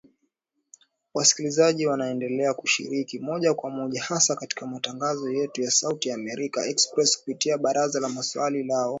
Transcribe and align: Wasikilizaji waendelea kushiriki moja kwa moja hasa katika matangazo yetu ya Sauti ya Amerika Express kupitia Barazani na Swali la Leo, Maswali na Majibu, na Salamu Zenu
Wasikilizaji 1.13 1.87
waendelea 1.87 2.53
kushiriki 2.53 3.19
moja 3.19 3.53
kwa 3.53 3.69
moja 3.69 4.03
hasa 4.03 4.35
katika 4.35 4.67
matangazo 4.67 5.29
yetu 5.31 5.61
ya 5.61 5.71
Sauti 5.71 6.09
ya 6.09 6.15
Amerika 6.15 6.65
Express 6.65 7.19
kupitia 7.19 7.57
Barazani 7.57 8.15
na 8.15 8.23
Swali 8.23 8.23
la 8.23 8.23
Leo, 8.23 8.23
Maswali 8.23 8.37
na 8.37 8.43
Majibu, 8.43 8.67
na 8.67 8.73
Salamu 8.73 8.87
Zenu 8.87 8.89